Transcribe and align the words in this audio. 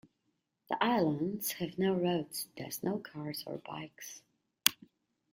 The 0.67 0.83
islands 0.83 1.51
have 1.51 1.77
no 1.77 1.93
roads, 1.93 2.47
thus 2.57 2.81
no 2.81 2.97
cars 2.97 3.43
or 3.45 3.59
bikes. 3.59 4.23